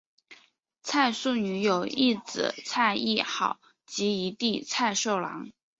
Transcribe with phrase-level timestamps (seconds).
[0.81, 5.51] 蔡素女有一姊蔡亦好及一弟蔡寿郎。